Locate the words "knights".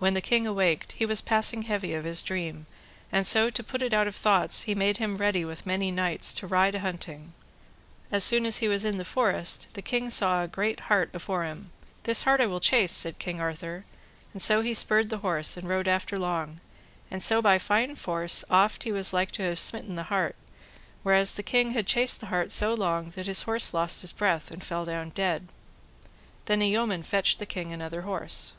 5.92-6.34